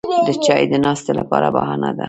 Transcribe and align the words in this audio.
چای 0.45 0.63
د 0.71 0.73
ناستې 0.85 1.11
لپاره 1.19 1.47
بهانه 1.55 1.89
ده 1.95 1.99